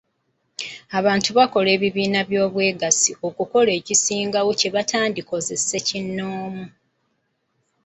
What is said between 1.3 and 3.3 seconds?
bakola ebibiina by'obwegassi